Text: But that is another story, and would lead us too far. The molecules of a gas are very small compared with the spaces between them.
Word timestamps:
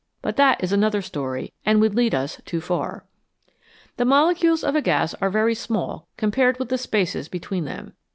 But 0.23 0.35
that 0.37 0.63
is 0.63 0.71
another 0.71 1.03
story, 1.03 1.53
and 1.63 1.79
would 1.79 1.93
lead 1.93 2.15
us 2.15 2.41
too 2.43 2.59
far. 2.59 3.05
The 3.97 4.03
molecules 4.03 4.63
of 4.63 4.75
a 4.75 4.81
gas 4.81 5.13
are 5.21 5.29
very 5.29 5.53
small 5.53 6.07
compared 6.17 6.57
with 6.57 6.69
the 6.69 6.79
spaces 6.79 7.29
between 7.29 7.65
them. 7.65 7.93